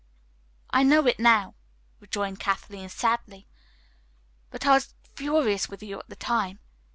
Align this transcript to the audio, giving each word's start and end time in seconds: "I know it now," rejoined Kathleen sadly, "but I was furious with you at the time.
"I 0.71 0.81
know 0.81 1.05
it 1.05 1.19
now," 1.19 1.53
rejoined 1.99 2.39
Kathleen 2.39 2.89
sadly, 2.89 3.45
"but 4.49 4.65
I 4.65 4.71
was 4.71 4.95
furious 5.13 5.69
with 5.69 5.83
you 5.83 5.99
at 5.99 6.09
the 6.09 6.15
time. 6.15 6.57